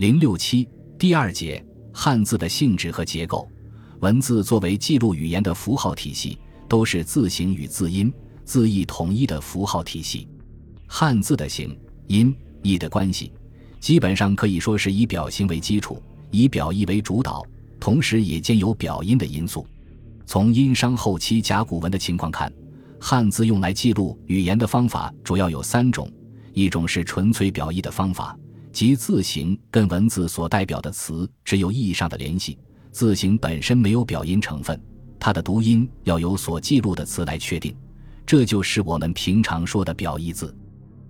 [0.00, 0.66] 零六七
[0.98, 1.62] 第二节
[1.92, 3.46] 汉字的性质和结构。
[3.98, 8.10] 文字作为记录语言的符号体系，都是字形与字音、
[8.42, 10.26] 字义统一的符号体系。
[10.86, 13.30] 汉字的形、音、义的关系，
[13.78, 17.44] 基本上可以说是以表形为基础，以表意为主导，
[17.78, 19.66] 同时也兼有表音的因素。
[20.24, 22.50] 从殷商后期甲骨文的情况看，
[22.98, 26.10] 汉字用来记录语言的方法主要有三种：
[26.54, 28.34] 一种是纯粹表意的方法。
[28.72, 32.56] 即字形跟文字所代表的词只有意义上的联系，
[32.92, 34.80] 字形本身没有表音成分，
[35.18, 37.76] 它的读音要由所记录的词来确定，
[38.24, 40.56] 这就是我们平常说的表意字。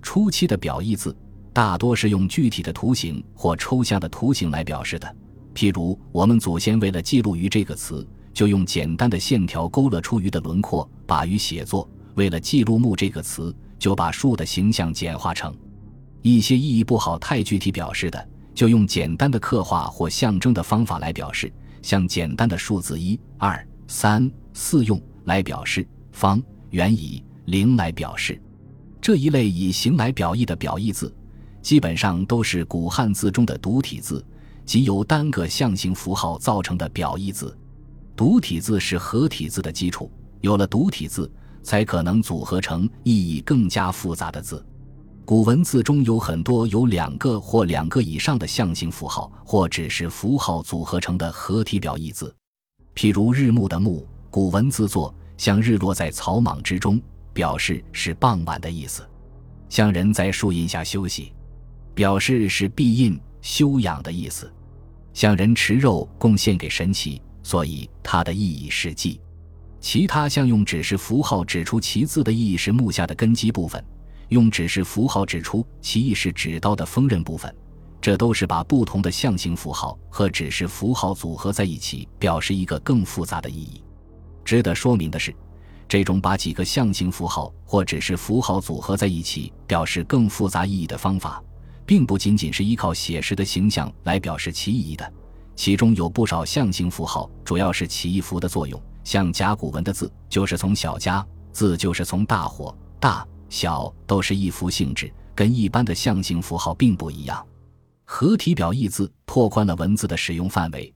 [0.00, 1.14] 初期的表意字
[1.52, 5.16] 大多是用具体的图形或抽象的图形来表示的，
[5.52, 15.52] 譬如我们祖先为了记录“鱼”这个词，就用简单的线条勾勒出鱼的轮廓，把鱼写作；为了记录“木”这个词，就把树的形象简化成。
[16.22, 28.40] 一些意义不好、太具体表示的，就用简单的刻画或象征的方法来表示，像简单的数字一、二、三、四用来表示，方、圆、以、零来表示。
[29.00, 31.14] 这一类以形来表意的表意字，
[31.62, 34.24] 基本上都是古汉字中的独体字，
[34.66, 37.56] 即由单个象形符号造成的表意字。
[38.16, 40.10] 独体字是合体字的基础，
[40.40, 41.30] 有了独体字，
[41.62, 44.62] 才可能组合成意义更加复杂的字。
[45.28, 52.34] 古文字中有很多由两个或两个以上的象形符号或指示符号组合成的合体表意字，
[52.94, 56.98] 譬如“日暮”的“暮”，古文字作像日落在草莽之中，
[57.34, 59.02] 表示是傍晚的意思；
[59.68, 61.34] 像人在树荫下休息，
[61.94, 64.46] 表示是闭印休养的意思；
[65.12, 69.20] 像人吃肉贡献给神奇，所以它的意义是祭。
[69.78, 73.84] 其他像用指示符号指出其字的意义是木下的根基部分。
[74.28, 77.54] 用指示符号指出其意是指刀的锋刃部分，
[78.00, 83.82] 这都是把不同的象形符号和指示符号组合在一起，表示一个更复杂的意义。
[84.44, 85.34] 值得说明的是，
[85.88, 91.42] 这种把几个象形符号或指示符号组合在一起，表示更复杂意义的方法，
[91.84, 95.12] 并不仅仅是依靠写实的形象来表示其意义的。
[95.56, 103.26] 其中有不少象形符号主要是起一符的作用，像甲骨文的字就是从小家，字就是从大火大。
[103.48, 107.44] 小都是一符性质，跟一般的象形符号并不一样。
[108.04, 110.92] 合体表意字拓宽了文字的使用范围。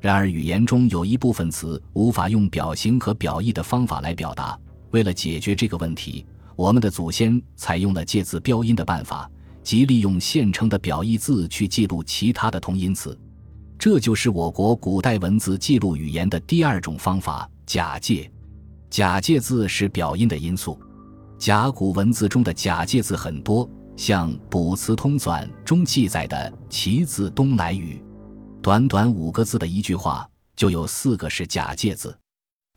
[0.00, 4.58] 然而，语言中有一部分词无法用表形和表意的方法来表达。
[4.90, 6.24] 为了解决这个问题，
[6.54, 9.28] 我们的祖先采用了借字标音的办法，
[9.62, 13.18] 即利用现成的表意字去记录其他的同音词。
[13.78, 18.30] 这就是我国古代文字记录语言的第二种方法——假借。
[18.90, 20.78] 假借字是表音的因素。
[21.38, 28.02] 甲骨文字中的假借字很多，像《卜辞通纂》中记载的“其字东来语”，
[28.62, 32.16] 短短五个字的一句话，就有四个是假借字。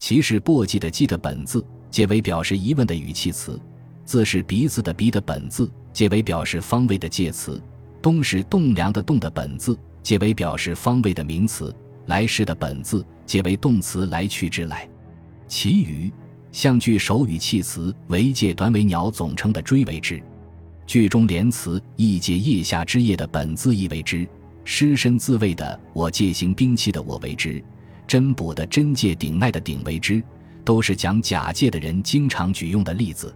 [0.00, 3.52] 其是簸箕的箕的本字，皆为表示疑问的语气词；
[4.04, 7.60] 字是鼻子的鼻的本字，皆为表示方位的介词；
[8.02, 11.72] 东是栋梁的栋的本字，皆为表示方位的名词；
[12.06, 14.88] 来时的本字，皆为动词来去之来。
[15.46, 16.12] 其余。
[16.58, 20.20] 像句首语气词为借短尾鸟总称的追为之，
[20.88, 24.28] 句中连词亦借腋下之腋的本字意为之，
[24.64, 27.62] 尸身自卫的我借行兵器的我为之，
[28.08, 30.20] 针补的针借顶耐的顶为之，
[30.64, 33.32] 都是讲假借的人经常举用的例子。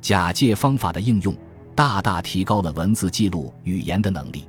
[0.00, 1.36] 假借方法的应用，
[1.74, 4.46] 大大提高了文字记录语言的能力，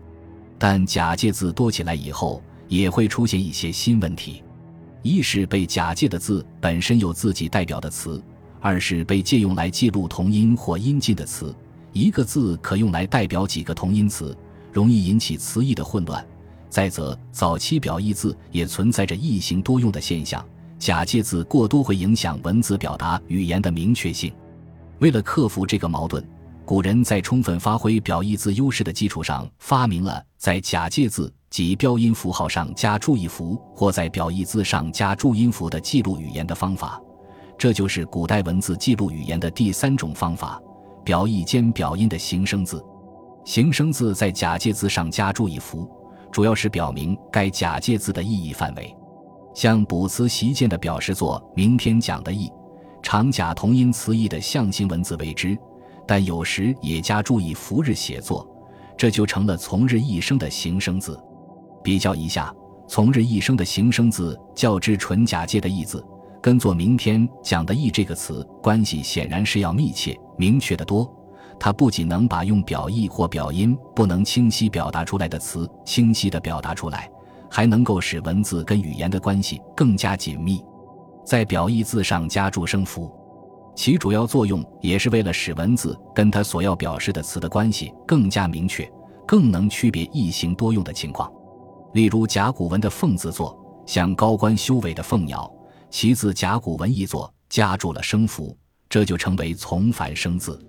[0.58, 4.42] 但假借字多起来以后，也会出现一些新问题。
[5.06, 8.20] 一是被假借的字本身有自己代表的词，
[8.60, 11.56] 二是被借用来记录同音或音近的词。
[11.94, 14.36] 一个字可用来代表几个同音词，
[14.74, 16.26] 容易引起词义的混乱。
[16.72, 20.44] 再则，早期表意字也存在着异形多用的现象，
[20.80, 24.34] 假借字过多会影响文字表达语言的明确性。
[24.98, 26.28] 为了克服这个矛盾，
[26.66, 31.32] 古人在充分发挥表意字优势的基础上，发明了在假借字。
[31.56, 37.02] 即标音符号上加注意符，或在表意字上加注音符的记录语言的方法，
[37.57, 40.62] 这就是古代文字记录语言的第三种方法——
[41.06, 42.84] 表意兼表音的形声字。
[43.46, 45.90] 形声字在假借字上加注意符，
[46.30, 48.94] 主要是表明该假借字的意义范围。
[49.54, 52.51] 像卜辞习见的表示作“明天讲的义”，
[53.01, 55.58] 常假同音词义的象形文字为之，
[56.06, 58.46] 但有时也加注意符日写作，
[58.98, 61.18] 这就成了从日一生的形声字。
[61.86, 62.52] 比较一下，
[62.88, 66.04] 从日一生的形声字较之纯假借的义字，
[66.42, 71.08] 跟做明天讲的义这个词关系显然是要密切明确的多。
[71.60, 77.08] 它不仅能把用表意或表音不能清晰表达出来的词清晰地表达出来，
[77.52, 80.60] 还能够使文字跟语言的关系更加紧密。
[81.24, 83.12] 在表意字上加注声符，
[83.76, 88.92] 其主要作用也是为了使文字跟它所要表示的词的关系更加明确，
[89.28, 91.32] 更能区别异形多用的情况。
[91.95, 93.57] 例如甲骨文的“凤”字作，
[93.88, 95.50] 像高官修尾的凤鸟，
[95.89, 98.56] 其字甲骨文译作加注了声符，
[98.89, 100.62] 这就成为从繁生字。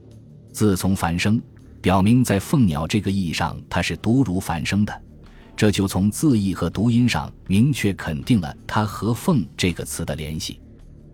[0.53, 1.43] 字从繁生，
[1.83, 5.03] 表明在凤鸟这个意义上它是读如繁生的。
[5.57, 10.61] 这就从字义和读音上明确肯定了它和“凤”这个词的联系。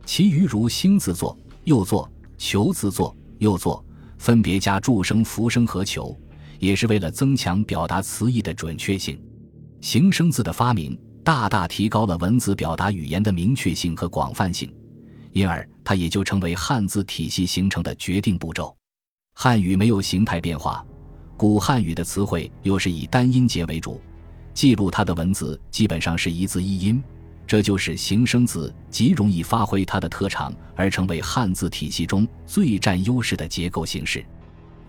[0.05, 1.35] 其余如星字作、
[1.65, 2.07] 又作、
[2.37, 3.83] 球字作、又作，
[4.19, 6.15] 分别加注声、符声和球，
[6.59, 9.19] 也是为了增强表达词义的准确性。
[9.83, 14.73] 形声字的发明，大大提高了文字表达语言的明确性和广泛性，
[15.33, 18.75] 因而它也就成为汉字体系形成的决定步骤。
[19.35, 20.87] 汉语没有形态变化，
[21.37, 24.01] 古汉语的词汇又是以单音节为主。
[24.55, 27.03] 记录它的文字基本上是一字一音，
[27.45, 34.25] 这就是形声字极容易发挥它的特长，而成为汉字体系中最占优势的结构形式。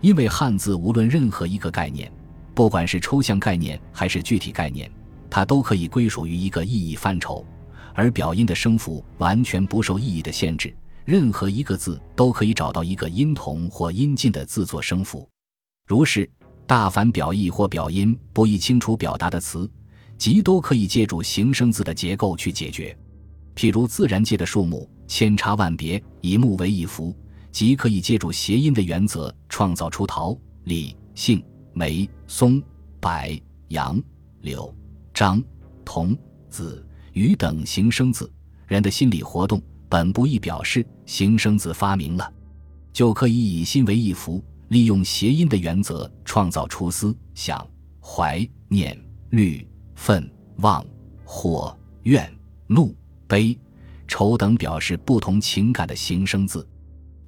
[0.00, 2.08] 因为汉字无论任何一个概念，
[2.54, 4.90] 不管是抽象概念还是具体概念，
[5.28, 7.44] 它都可以归属于一个意义范畴，
[7.92, 10.74] 而表音的声符完全不受意义的限制，
[11.04, 15.28] 任何一个字都可以找到一个音同或音近的字作声符，
[15.86, 16.30] 如是。
[16.66, 19.70] 大凡表意或表音不易清楚表达的词，
[20.16, 22.96] 即都可以借助形声字的结构去解决。
[23.54, 27.14] 譬如自然界的树木千差万别，以木为一幅，
[27.52, 30.34] 即可以借助谐音的原则创造出桃、
[30.64, 32.62] 李、杏、梅、松、
[33.00, 33.10] 柏、
[33.68, 34.00] 杨、
[34.40, 34.74] 柳、
[35.12, 35.42] 张、
[35.84, 36.16] 桐、
[36.48, 38.30] 子、鱼等形声字。
[38.66, 42.32] 人的心理活动本不易表示，形声字发明了，
[42.92, 44.42] 就可以以心为一幅。
[44.68, 47.64] 利用谐音的原则，创造出思想、
[48.00, 48.98] 怀念、
[49.30, 50.84] 虑、愤、望、
[51.22, 52.32] 或、怨、
[52.66, 52.96] 怒、
[53.28, 53.56] 悲、
[54.08, 56.66] 愁等表示不同情感的形声字。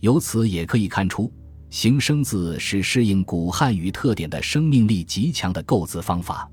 [0.00, 1.30] 由此也可以看出，
[1.70, 6.48] 形声字是适应古汉语特点的生命力极强的构字方法。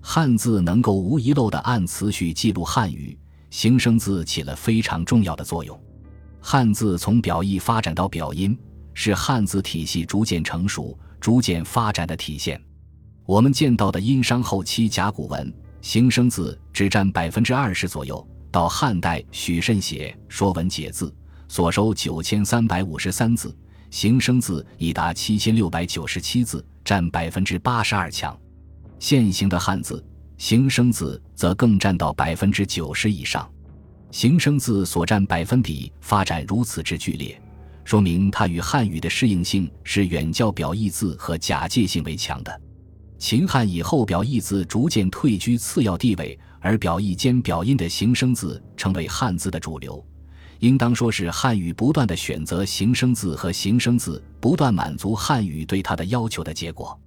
[0.00, 3.18] 汉字能够无遗漏地按词序记录汉语，
[3.50, 5.78] 形声字起了非常重要的作用。
[6.40, 8.58] 汉字从表意发展到表音。
[8.92, 12.60] 是汉字体系逐渐成熟、逐渐发展的体现。
[13.24, 21.06] 我们见到的殷商后期甲骨文形声字只占百分之二十左右，到汉代许慎写《说文解字》，
[21.48, 23.56] 所收九千三百五十三字，
[23.90, 28.38] 形声字已达七千六百九十七字，占百分之八十二强。
[28.98, 30.04] 现行的汉字
[30.38, 33.50] 形声字则更占到百分之九十以上，
[34.10, 37.40] 形声字所占百分比发展如此之剧烈。
[37.84, 42.60] 说明它与汉语的适应性是远较表意字和假借性为强的。
[43.18, 50.02] 秦汉以后，表意字逐渐退居次要地位，而表意兼表音的形声字成为汉字的主流。
[50.60, 56.98] 应当说是汉语不断的选择形声字和形声字，不断满足汉语对它的要求的结果。